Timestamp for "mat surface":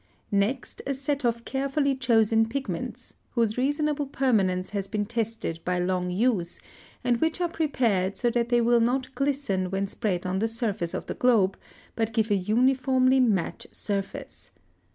13.19-14.49